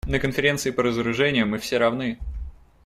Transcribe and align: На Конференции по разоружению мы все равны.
На 0.07 0.17
Конференции 0.17 0.71
по 0.71 0.81
разоружению 0.81 1.45
мы 1.45 1.59
все 1.59 1.77
равны. 1.77 2.17